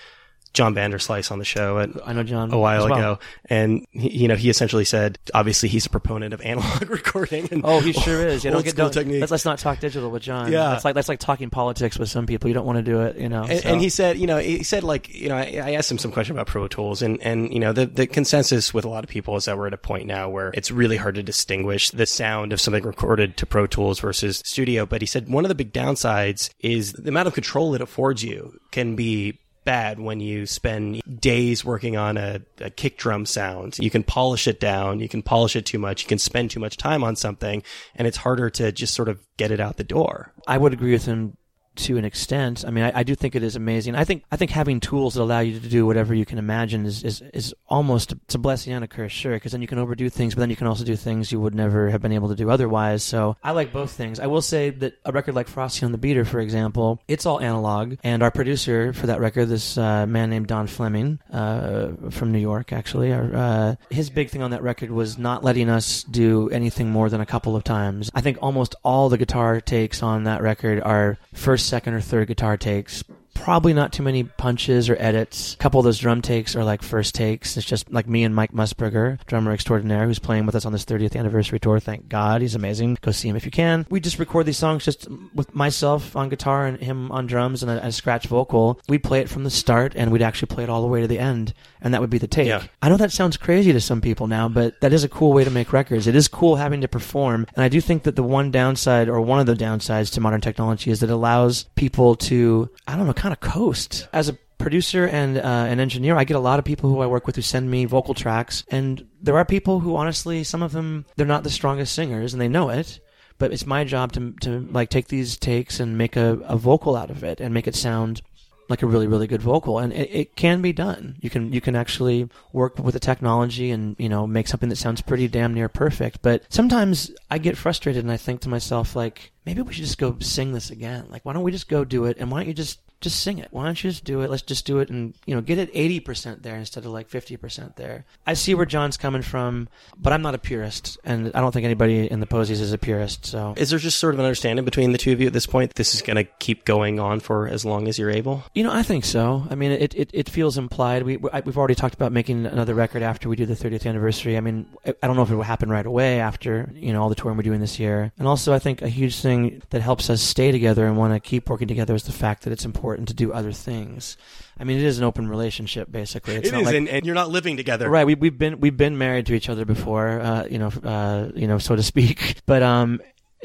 [0.53, 2.99] John Vanderslice on the show at, I know John a while well.
[2.99, 7.49] ago, and he, you know he essentially said, obviously he's a proponent of analog recording.
[7.51, 8.45] And Oh, he sure is.
[8.45, 8.95] Yeah, don't get don't.
[8.95, 10.53] Let's, let's not talk digital with John.
[10.53, 10.71] Yeah.
[10.71, 12.49] that's like that's like talking politics with some people.
[12.49, 13.45] You don't want to do it, you know.
[13.45, 13.69] And, so.
[13.69, 16.12] and he said, you know, he said like, you know, I, I asked him some
[16.12, 19.11] question about Pro Tools, and and you know, the the consensus with a lot of
[19.11, 22.07] people is that we're at a point now where it's really hard to distinguish the
[22.07, 24.85] sound of something recorded to Pro Tools versus studio.
[24.85, 28.23] But he said one of the big downsides is the amount of control it affords
[28.23, 33.79] you can be bad when you spend days working on a, a kick drum sound.
[33.79, 35.01] You can polish it down.
[35.01, 36.03] You can polish it too much.
[36.03, 37.62] You can spend too much time on something
[37.94, 40.33] and it's harder to just sort of get it out the door.
[40.46, 41.37] I would agree with him
[41.77, 42.65] to an extent.
[42.67, 43.95] I mean, I, I do think it is amazing.
[43.95, 46.87] I think I think having tools that allow you to do whatever you can imagine
[46.87, 49.79] is is, is almost it's a blessing and a curse, sure, because then you can
[49.79, 52.29] overdo things, but then you can also do things you would never have been able
[52.29, 53.03] to do otherwise.
[53.03, 54.21] So I like both things.
[54.21, 57.41] I will say that a record like Frosting on the Beater, for example, it's all
[57.41, 62.33] analog, and our producer for that record, this uh, man named Don Fleming uh, from
[62.33, 66.03] New York, actually, our, uh, his big thing on that record was not letting us
[66.05, 68.11] do anything more than a couple of times.
[68.15, 72.29] I think almost all the guitar takes on that record are first, second, or third
[72.29, 73.03] guitar takes.
[73.35, 75.55] Probably not too many punches or edits.
[75.55, 77.57] A couple of those drum takes are like first takes.
[77.57, 80.85] It's just like me and Mike Musburger, drummer extraordinaire, who's playing with us on this
[80.85, 81.81] 30th anniversary tour.
[81.81, 82.99] Thank God, he's amazing.
[83.01, 83.87] Go see him if you can.
[83.90, 87.73] We just record these songs just with myself on guitar and him on drums and
[87.73, 88.81] a, a scratch vocal.
[88.88, 91.09] We'd play it from the start and we'd actually play it all the way to
[91.09, 92.49] the end, and that would be the take.
[92.49, 92.62] Yeah.
[92.81, 95.45] I know that sounds crazy to some people now, but that is a cool way
[95.45, 96.07] to make records.
[96.07, 99.21] It is cool having to perform, and I do think that the one downside, or
[99.21, 103.07] one of the downsides to modern technology, is that it allows people to, I don't
[103.07, 104.09] know, kind coast.
[104.12, 107.07] As a producer and uh, an engineer, I get a lot of people who I
[107.07, 110.73] work with who send me vocal tracks, and there are people who, honestly, some of
[110.73, 113.01] them, they're not the strongest singers, and they know it.
[113.38, 116.95] But it's my job to to like take these takes and make a, a vocal
[116.95, 118.23] out of it and make it sound
[118.68, 121.61] like a really really good vocal and it, it can be done you can you
[121.61, 125.53] can actually work with the technology and you know make something that sounds pretty damn
[125.53, 129.73] near perfect but sometimes i get frustrated and i think to myself like maybe we
[129.75, 132.31] should just go sing this again like why don't we just go do it and
[132.31, 134.65] why don't you just just sing it why don't you just do it let's just
[134.65, 138.35] do it and you know get it 80% there instead of like 50% there i
[138.35, 142.11] see where john's coming from but i'm not a purist and i don't think anybody
[142.11, 144.93] in the posies is a purist so Is there just sort of an understanding between
[144.93, 145.75] the two of you at this point?
[145.75, 148.45] This is going to keep going on for as long as you're able?
[148.55, 149.47] You know, I think so.
[149.51, 151.03] I mean, it, it, it feels implied.
[151.03, 154.37] We we've already talked about making another record after we do the 30th anniversary.
[154.37, 157.03] I mean, I I don't know if it will happen right away after you know
[157.03, 158.12] all the touring we're doing this year.
[158.19, 161.21] And also, I think a huge thing that helps us stay together and want to
[161.21, 164.16] keep working together is the fact that it's important to do other things.
[164.59, 166.37] I mean, it is an open relationship basically.
[166.37, 167.88] It's It not is, like and, and you're not living together.
[167.88, 171.31] Right, we, we've been we've been married to each other before, uh, you know, uh,
[171.35, 172.40] you know, so to speak.
[172.46, 173.00] But um,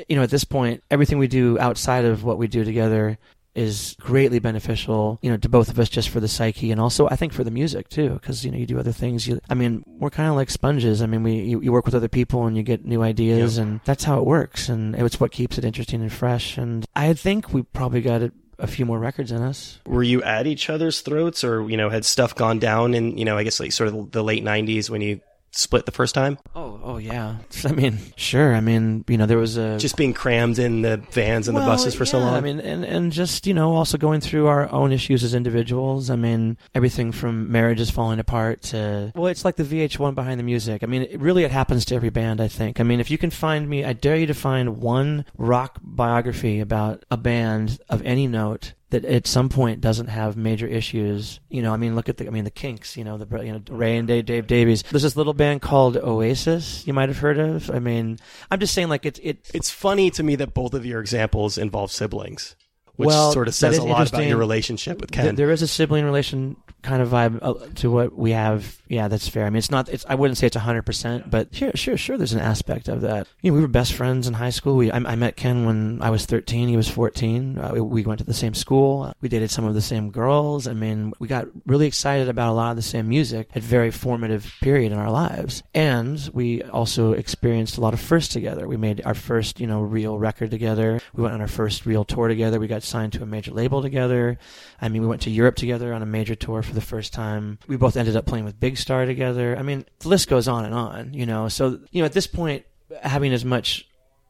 [0.07, 3.17] you know, at this point, everything we do outside of what we do together
[3.55, 7.07] is greatly beneficial, you know, to both of us, just for the psyche, and also
[7.09, 9.27] I think for the music too, because you know you do other things.
[9.27, 11.01] You, I mean, we're kind of like sponges.
[11.01, 13.79] I mean, we you, you work with other people and you get new ideas, and
[13.83, 16.57] that's how it works, and it's what keeps it interesting and fresh.
[16.57, 18.31] And I think we probably got it.
[18.59, 19.79] A few more records in us.
[19.85, 23.25] Were you at each other's throats, or you know, had stuff gone down in you
[23.25, 25.21] know, I guess like sort of the late '90s when you
[25.57, 26.37] split the first time?
[26.55, 27.37] Oh, oh yeah.
[27.65, 28.55] I mean, sure.
[28.55, 31.65] I mean, you know, there was a Just being crammed in the vans and Well,
[31.65, 32.35] the buses for so long.
[32.35, 36.09] I mean, and and just you know, also going through our own issues as individuals.
[36.09, 40.43] I mean, everything from marriages falling apart to well, it's like the VH1 behind the
[40.43, 40.83] music.
[40.83, 42.39] I mean, it really it happens to every band.
[42.39, 42.79] I think.
[42.79, 46.59] I mean, if you can find me, I dare you to find one rock biography
[46.59, 51.39] about a band of any note that at some point doesn't have major issues.
[51.49, 52.95] You know, I mean, look at the, I mean, the Kinks.
[52.95, 54.83] You know, the you know Ray and Dave, Dave Davies.
[54.83, 56.85] There's this little band called Oasis.
[56.87, 57.69] You might have heard of.
[57.69, 58.17] I mean,
[58.49, 59.49] I'm just saying, like it's it.
[59.53, 62.55] it's funny to me that both of your examples involve siblings,
[62.95, 65.35] which Well, sort of says a lot about your relationship with Th- Ken.
[65.35, 66.55] there is a sibling relation
[66.87, 68.81] kind of vibe uh, to what we have.
[68.87, 69.45] Yeah, that's fair.
[69.45, 69.89] I mean, it's not.
[69.89, 70.05] It's.
[70.07, 72.17] I wouldn't say it's hundred percent, but sure, sure, sure.
[72.17, 73.27] There's an aspect of that.
[73.41, 74.77] You know, we were best friends in high school.
[74.77, 74.89] We.
[74.89, 76.69] I, I met Ken when I was thirteen.
[76.69, 77.57] He was fourteen.
[77.57, 79.11] Uh, we, we went to the same school.
[79.19, 80.67] We dated some of the same girls.
[80.67, 83.91] I mean, we got really excited about a lot of the same music at very
[83.91, 88.67] formative period in our lives, and we also experienced a lot of firsts together.
[88.67, 91.01] We made our first, you know, real record together.
[91.13, 92.57] We went on our first real tour together.
[92.57, 94.39] We got signed to a major label together.
[94.79, 97.57] I mean, we went to Europe together on a major tour for the first time.
[97.67, 99.57] We both ended up playing with Big Star together.
[99.57, 101.49] I mean, the list goes on and on, you know.
[101.49, 102.65] So, you know, at this point,
[103.01, 103.87] having as much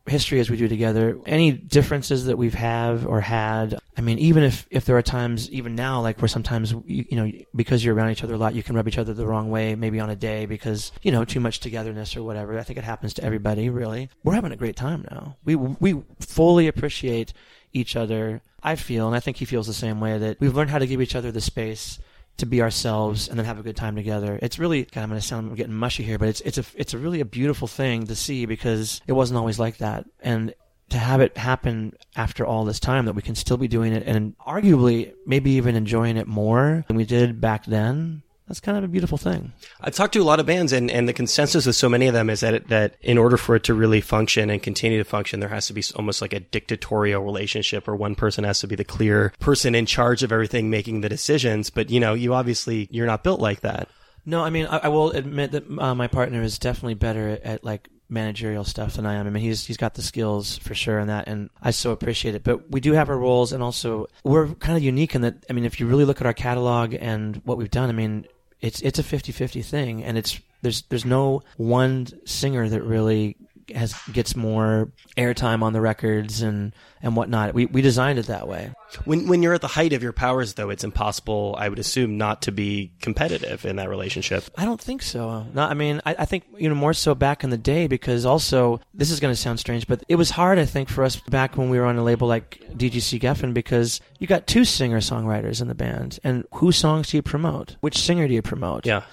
[0.07, 4.43] history as we do together, any differences that we've have or had, I mean, even
[4.43, 7.93] if, if there are times, even now, like where sometimes, you, you know, because you're
[7.93, 10.09] around each other a lot, you can rub each other the wrong way, maybe on
[10.09, 12.57] a day because, you know, too much togetherness or whatever.
[12.57, 14.09] I think it happens to everybody, really.
[14.23, 15.35] We're having a great time now.
[15.43, 17.33] We, we fully appreciate
[17.73, 18.41] each other.
[18.63, 20.87] I feel, and I think he feels the same way, that we've learned how to
[20.87, 21.99] give each other the space
[22.37, 24.39] to be ourselves and then have a good time together.
[24.41, 26.65] It's really God, I'm going to sound I'm getting mushy here, but it's it's a
[26.75, 30.05] it's a really a beautiful thing to see because it wasn't always like that.
[30.19, 30.53] And
[30.89, 34.03] to have it happen after all this time that we can still be doing it
[34.05, 38.83] and arguably maybe even enjoying it more than we did back then that's kind of
[38.83, 39.51] a beautiful thing.
[39.81, 42.13] I've talked to a lot of bands, and, and the consensus with so many of
[42.13, 45.03] them is that it, that in order for it to really function and continue to
[45.03, 48.67] function, there has to be almost like a dictatorial relationship, where one person has to
[48.67, 51.69] be the clear person in charge of everything, making the decisions.
[51.69, 53.89] But you know, you obviously you're not built like that.
[54.25, 57.43] No, I mean, I, I will admit that uh, my partner is definitely better at,
[57.43, 59.27] at like managerial stuff than I am.
[59.27, 62.35] I mean, he's he's got the skills for sure in that, and I so appreciate
[62.35, 62.43] it.
[62.43, 65.45] But we do have our roles, and also we're kind of unique in that.
[65.49, 68.25] I mean, if you really look at our catalog and what we've done, I mean,
[68.61, 73.35] it's it's a 50-50 thing and it's there's there's no one singer that really
[73.75, 77.53] has gets more airtime on the records and and whatnot.
[77.53, 78.71] We we designed it that way.
[79.05, 81.55] When when you're at the height of your powers, though, it's impossible.
[81.57, 84.45] I would assume not to be competitive in that relationship.
[84.57, 85.45] I don't think so.
[85.53, 85.71] Not.
[85.71, 88.79] I mean, I, I think you know more so back in the day because also
[88.93, 90.59] this is going to sound strange, but it was hard.
[90.59, 94.01] I think for us back when we were on a label like DGC Geffen because
[94.19, 97.75] you got two singer songwriters in the band, and whose songs do you promote?
[97.81, 98.85] Which singer do you promote?
[98.85, 99.03] Yeah.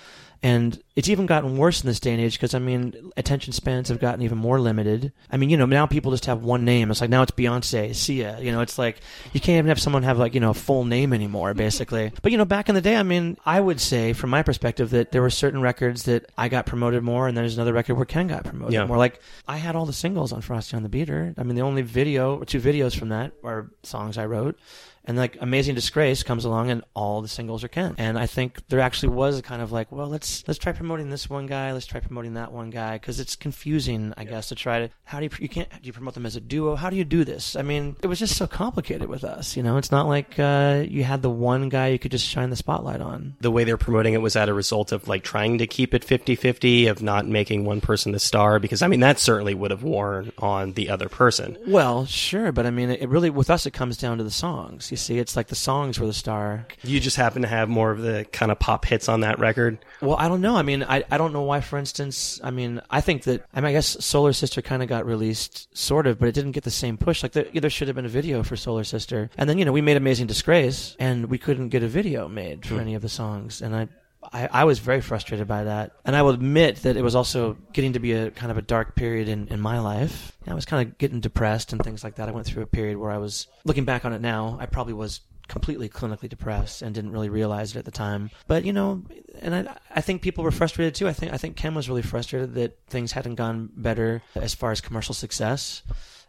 [0.45, 3.89] And it's even gotten worse in this day and age because I mean, attention spans
[3.89, 5.11] have gotten even more limited.
[5.31, 6.91] I mean, you know, now people just have one name.
[6.91, 8.39] It's like now it's Beyonce, Sia.
[8.41, 8.99] You know, it's like
[9.33, 12.13] you can't even have someone have like you know a full name anymore, basically.
[12.23, 14.91] but you know, back in the day, I mean, I would say from my perspective
[14.91, 17.95] that there were certain records that I got promoted more, and then there's another record
[17.95, 18.85] where Ken got promoted Yeah.
[18.85, 18.99] more.
[18.99, 21.35] Like I had all the singles on Frosting on the Beater.
[21.39, 24.59] I mean, the only video or two videos from that are songs I wrote.
[25.07, 27.95] And like Amazing Disgrace comes along and all the singles are Ken.
[27.99, 31.11] And I think there actually was a kind of like, well, let's let's try promoting
[31.11, 34.55] this one guy, let's try promoting that one guy because it's confusing, I guess, to
[34.55, 36.75] try to how do you you can't do you promote them as a duo?
[36.75, 37.57] How do you do this?
[37.57, 39.77] I mean, it was just so complicated with us, you know.
[39.77, 43.01] It's not like uh, you had the one guy you could just shine the spotlight
[43.01, 43.37] on.
[43.41, 46.07] The way they're promoting it was at a result of like trying to keep it
[46.07, 49.83] 50-50 of not making one person the star because I mean that certainly would have
[49.83, 51.59] worn on the other person.
[51.67, 54.91] Well, sure, but I mean, it really with us it comes down to the songs.
[54.95, 56.69] You see, it's like the songs were the star.
[56.85, 59.85] You just happen to have more of the kind of pop hits on that record.
[60.01, 60.55] Well, I don't know.
[60.55, 63.61] I mean, I, I don't know why, for instance, I mean, I think that, I
[63.61, 66.63] mean, I guess Solar Sister kind of got released, sort of, but it didn't get
[66.63, 67.25] the same push.
[67.25, 69.31] Like, there, there should have been a video for Solar Sister.
[69.37, 72.65] And then, you know, we made Amazing Disgrace, and we couldn't get a video made
[72.65, 72.81] for hmm.
[72.81, 73.61] any of the songs.
[73.63, 73.89] And I,
[74.33, 75.93] I, I was very frustrated by that.
[76.05, 78.63] And I will admit that it was also getting to be a kind of a
[78.63, 80.37] dark period in, in my life.
[80.47, 82.29] I was kind of getting depressed and things like that.
[82.29, 84.95] I went through a period where I was, looking back on it now, I probably
[84.95, 88.31] was completely clinically depressed and didn't really realize it at the time.
[88.47, 89.03] But you know,
[89.41, 91.09] and I I think people were frustrated too.
[91.09, 94.73] I think I think Ken was really frustrated that things hadn't gone better as far
[94.73, 95.83] as commercial success.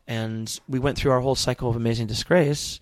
[0.07, 2.79] And we went through our whole cycle of Amazing Disgrace,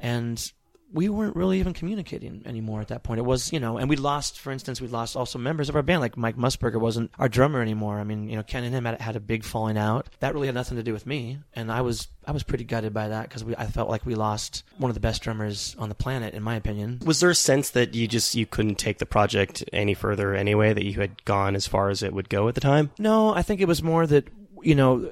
[0.00, 0.52] and
[0.92, 3.18] we weren't really even communicating anymore at that point.
[3.18, 5.82] It was, you know, and we lost, for instance, we lost also members of our
[5.82, 7.98] band, like Mike Musburger wasn't our drummer anymore.
[7.98, 10.08] I mean, you know, Ken and him had, had a big falling out.
[10.20, 12.92] That really had nothing to do with me, and I was I was pretty gutted
[12.94, 15.94] by that because I felt like we lost one of the best drummers on the
[15.94, 17.00] planet, in my opinion.
[17.04, 20.72] Was there a sense that you just you couldn't take the project any further anyway?
[20.72, 22.90] That you had gone as far as it would go at the time?
[22.98, 24.28] No, I think it was more that
[24.62, 25.10] you know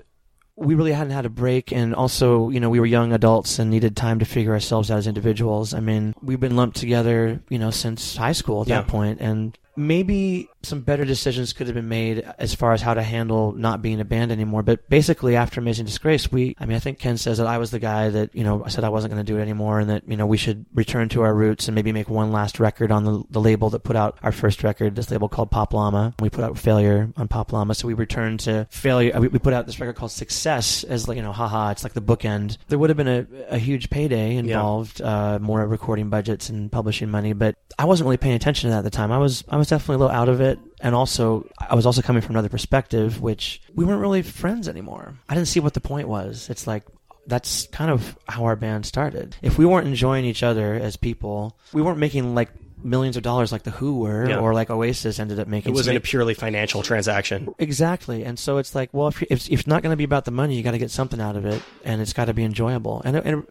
[0.57, 3.71] we really hadn't had a break and also you know we were young adults and
[3.71, 7.59] needed time to figure ourselves out as individuals i mean we've been lumped together you
[7.59, 8.81] know since high school at Yeah.
[8.81, 12.95] that point and maybe some better decisions could have been made as far as how
[12.95, 14.63] to handle not being a band anymore.
[14.63, 17.71] But basically after amazing disgrace we i mean i think ken says that i was
[17.71, 19.91] the guy that you know i said i wasn't going to do it anymore and
[19.91, 22.91] that you know we should return to our roots and maybe make one last record
[22.93, 26.15] on the, the label that put out our first record this label called pop llama.
[26.21, 27.75] We put out failure on pop llama.
[27.75, 29.19] So we returned to failure.
[29.19, 31.95] We, we put out this record called success as like you know haha it's like
[31.95, 32.59] the bookend.
[32.69, 37.11] There would have been a, a huge payday involved uh, more recording budgets and publishing
[37.11, 39.13] money but i wasn't really paying attention to that at the time.
[39.13, 42.03] I was i was definitely a little out of it and also i was also
[42.03, 45.81] coming from another perspective which we weren't really friends anymore i didn't see what the
[45.81, 46.85] point was it's like
[47.27, 51.57] that's kind of how our band started if we weren't enjoying each other as people
[51.73, 52.51] we weren't making like
[52.85, 54.39] millions of dollars like the who were Yeah.
[54.39, 57.53] or like oasis ended up making It wasn't a purely financial transaction.
[57.59, 60.25] Exactly, and so it's like, well, if, if, if it's not going to be about
[60.27, 62.45] the money, you got to get something out of it, and it's got to be
[62.45, 63.01] enjoyable.
[63.05, 63.47] And, it- and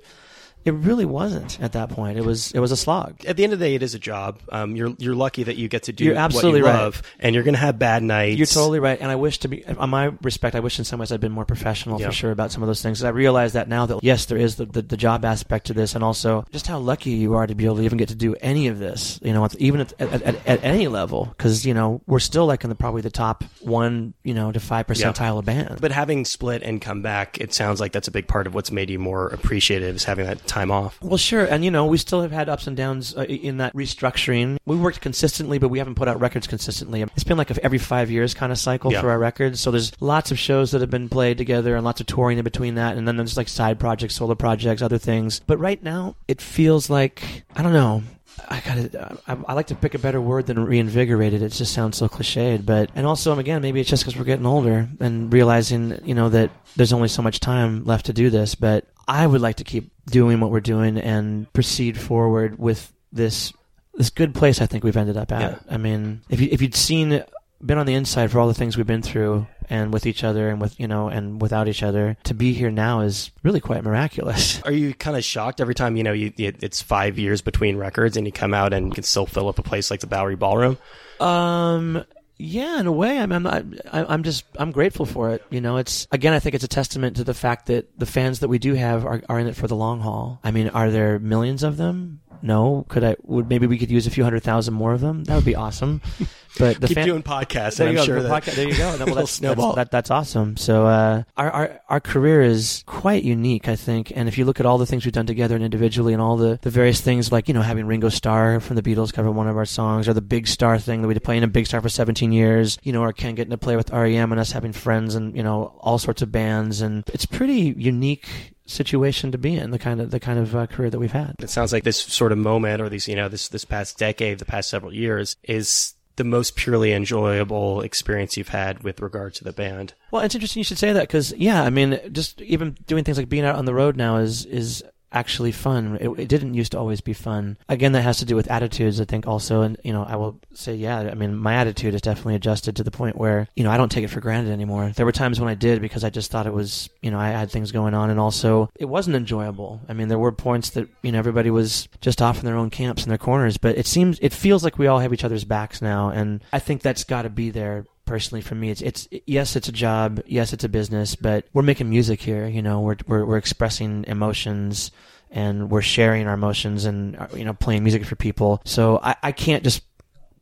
[0.66, 2.18] it really wasn't at that point.
[2.18, 3.24] It was it was a slog.
[3.26, 4.40] At the end of the day, it is a job.
[4.52, 6.82] Um, you're you're lucky that you get to do You're absolutely what you right.
[6.84, 8.38] love, and you're going to have bad nights.
[8.38, 9.64] You're totally right, and I wish to be.
[9.66, 12.08] On my respect, I wish in some ways I'd been more professional Yeah.
[12.08, 13.04] for sure about some of those things.
[13.04, 15.94] I realize that now that yes, there is the, the, the job aspect to this,
[15.94, 18.36] and also just how lucky you are to be able to even get to do
[18.42, 19.20] any of this.
[19.22, 22.64] You know, even at, at, at, at any level, because you know we're still like
[22.64, 25.78] in the probably the top one, you know, to five percentile of band.
[25.80, 28.72] But having split and come back, it sounds like that's a big part of what's
[28.72, 30.98] made you more appreciative is having that time off.
[31.02, 33.74] Well, sure, and you know, we still have had ups and downs uh, in that
[33.74, 34.58] restructuring.
[34.66, 37.02] We worked consistently, but we haven't put out records consistently.
[37.02, 39.02] It's been like a every five years kind of cycle Yeah.
[39.02, 39.60] for our records.
[39.60, 42.44] So there's lots of shows that have been played together, and lots of touring in
[42.44, 45.42] between that, and then there's like side projects, solo projects, other things.
[45.46, 48.04] But right now, it feels like I don't know.
[48.50, 49.18] I gotta.
[49.28, 51.42] I, I like to pick a better word than reinvigorated.
[51.42, 52.66] It just sounds so cliched.
[52.66, 56.28] But and also, again, maybe it's just because we're getting older and realizing, you know,
[56.30, 58.54] that there's only so much time left to do this.
[58.54, 63.54] But I would like to keep doing what we're doing and proceed forward with this
[63.96, 64.62] this good place.
[64.62, 65.42] I think we've ended up at.
[65.42, 65.60] Yeah.
[65.70, 67.24] I mean, if you if you'd seen
[67.66, 70.50] been on the inside for all the things we've been through and with each other
[70.50, 73.82] and with you know and without each other to be here now is really quite
[73.84, 77.42] miraculous Are you kind of shocked every time you know you, it- it's five years
[77.42, 80.02] between records and you come out and you can still fill up a place like
[80.02, 80.78] the Bowery Ballroom?
[81.20, 82.04] Um.
[82.38, 83.64] Yeah, in a way, I'm, I'm not.
[83.92, 84.44] I'm just.
[84.58, 85.44] I'm grateful for it.
[85.50, 86.34] You know, it's again.
[86.34, 89.06] I think it's a testament to the fact that the fans that we do have
[89.06, 90.40] are, are in it for the long haul.
[90.44, 92.20] I mean, are there millions of them?
[92.42, 92.86] No.
[92.90, 93.16] Could I?
[93.24, 95.24] Would maybe we could use a few hundred thousand more of them?
[95.26, 96.02] That would be awesome.
[96.58, 98.06] But the Keep fan, doing podcasts, there you I'm go.
[98.06, 98.96] sure the there you go.
[99.06, 99.74] Well, that's, snowball.
[99.74, 100.58] That's, that, that's awesome.
[100.58, 104.12] So uh, our, our our career is quite unique, I think.
[104.16, 106.38] And if you look at all the things we've done together and individually, and all
[106.38, 109.48] the, the various things like you know having Ringo Starr from the Beatles cover one
[109.48, 111.82] of our songs, or the Big Star thing that we did playing in Big Star
[111.82, 114.72] for 17 years, you know, or Ken getting to play with REM and us having
[114.72, 119.56] friends and you know all sorts of bands, and it's pretty unique situation to be
[119.56, 121.36] in the kind of the kind of uh, career that we've had.
[121.40, 124.40] it sounds like this sort of moment or these you know this this past decade
[124.40, 129.44] the past several years is the most purely enjoyable experience you've had with regard to
[129.44, 132.78] the band Well, it's interesting you should say that because yeah, I mean, just even
[132.88, 134.84] doing things like being out on the road now is is
[135.16, 135.98] actually fun.
[136.00, 137.58] It, it didn't used to always be fun.
[137.70, 139.62] Again, that has to do with attitudes, I think, also.
[139.62, 142.84] And you know, I will say, yeah, I mean, my attitude is definitely adjusted to
[142.84, 144.92] the point where you know I don't take it for granted anymore.
[144.96, 147.30] There were times when I did because I just thought it was you know I
[147.30, 149.82] had things going on, and also it wasn't enjoyable.
[149.88, 152.70] I mean, there were points that you know everybody was just off in their own
[152.70, 155.46] camps in their corners, but it seems it feels like we all have each other's
[155.46, 159.08] backs now, and I think that's got to be there personally for me it's it's
[159.26, 162.82] yes it's a job yes it's a business but we're making music here you know
[162.82, 164.92] we're we're, we're expressing emotions
[165.36, 168.62] and we're sharing our emotions and uh, you know playing music for people.
[168.66, 169.84] So i i can't just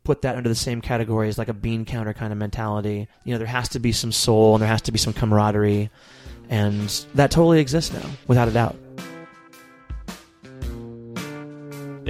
[0.03, 3.07] put that under the same category as like a bean counter kind of mentality.
[3.25, 5.89] You know there has to be some soul and there has to be some camaraderie
[6.49, 8.75] and that totally exists now without a doubt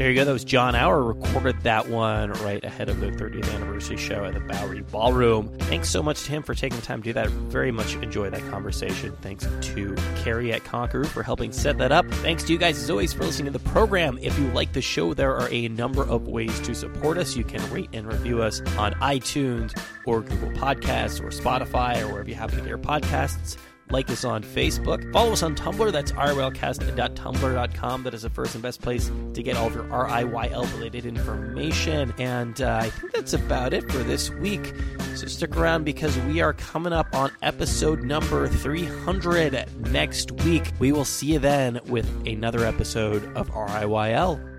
[0.03, 0.25] There you go.
[0.25, 1.01] That was Jon Auer.
[1.01, 5.47] Recorded that one right ahead of the 30th anniversary show at the Bowery Ballroom.
[5.59, 7.29] Thanks so much to him for taking the time to do that.
[7.29, 9.15] Very much enjoy that conversation.
[9.21, 12.05] Thanks to Carrie at Conqueror for helping set that up.
[12.15, 14.19] Thanks to you guys, as always, for listening to the program.
[14.21, 17.37] If you like the show, there are a number of ways to support us.
[17.37, 19.73] You can rate and review us on iTunes
[20.05, 23.55] or Google Podcasts or Spotify or wherever you happen to get your podcasts.
[23.93, 25.13] Like us on Facebook.
[25.13, 25.91] Follow us on Tumblr.
[25.91, 28.03] That's rylcast.tumblr.com.
[28.03, 32.11] That is the first and best place to get all of your RIYL related information.
[32.17, 34.73] And uh, I think that's about it for this week.
[35.13, 40.71] So stick around because we are coming up on episode number 300 next week.
[40.79, 44.52] We will see you then with another episode of RIYL.